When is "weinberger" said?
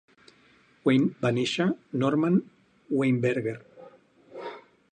3.01-3.57